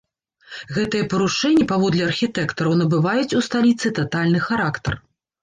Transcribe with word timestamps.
Гэтыя 0.77 1.03
парушэнні, 1.11 1.65
паводле 1.73 2.01
архітэктараў, 2.07 2.73
набываюць 2.81 3.35
у 3.41 3.43
сталіцы 3.51 3.95
татальны 4.01 4.39
характар. 4.49 5.01